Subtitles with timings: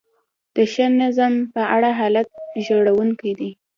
[0.55, 2.27] د ښه نظم په اړه حالت
[2.65, 3.51] ژړونکی دی.